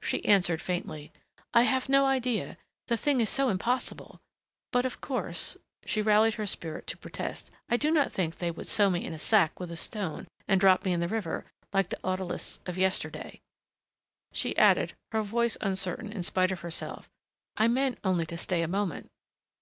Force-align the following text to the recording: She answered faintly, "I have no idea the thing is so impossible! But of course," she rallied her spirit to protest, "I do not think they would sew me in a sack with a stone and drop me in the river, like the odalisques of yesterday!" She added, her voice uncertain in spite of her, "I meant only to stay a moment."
She 0.00 0.24
answered 0.24 0.62
faintly, 0.62 1.12
"I 1.52 1.64
have 1.64 1.86
no 1.90 2.06
idea 2.06 2.56
the 2.86 2.96
thing 2.96 3.20
is 3.20 3.28
so 3.28 3.50
impossible! 3.50 4.18
But 4.72 4.86
of 4.86 5.02
course," 5.02 5.58
she 5.84 6.00
rallied 6.00 6.32
her 6.40 6.46
spirit 6.46 6.86
to 6.86 6.96
protest, 6.96 7.50
"I 7.68 7.76
do 7.76 7.90
not 7.90 8.10
think 8.10 8.36
they 8.38 8.50
would 8.50 8.66
sew 8.66 8.88
me 8.88 9.04
in 9.04 9.12
a 9.12 9.18
sack 9.18 9.60
with 9.60 9.70
a 9.70 9.76
stone 9.76 10.28
and 10.48 10.58
drop 10.62 10.86
me 10.86 10.94
in 10.94 11.00
the 11.00 11.08
river, 11.08 11.44
like 11.74 11.90
the 11.90 12.00
odalisques 12.02 12.66
of 12.66 12.78
yesterday!" 12.78 13.42
She 14.32 14.56
added, 14.56 14.94
her 15.12 15.20
voice 15.20 15.58
uncertain 15.60 16.10
in 16.10 16.22
spite 16.22 16.52
of 16.52 16.60
her, 16.60 16.72
"I 17.58 17.68
meant 17.68 17.98
only 18.02 18.24
to 18.24 18.38
stay 18.38 18.62
a 18.62 18.66
moment." 18.66 19.10